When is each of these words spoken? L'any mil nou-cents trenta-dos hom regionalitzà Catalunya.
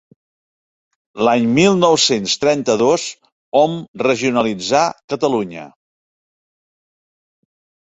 L'any 1.27 1.43
mil 1.59 1.77
nou-cents 1.81 2.33
trenta-dos 2.45 3.05
hom 3.61 3.77
regionalitzà 4.07 4.83
Catalunya. 5.15 5.69